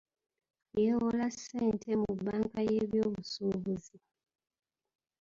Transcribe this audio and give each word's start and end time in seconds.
Yeewola 0.83 1.27
ssente 1.35 1.89
mu 2.01 2.09
bbanka 2.17 2.59
y'ebyobusubuzi. 2.69 3.95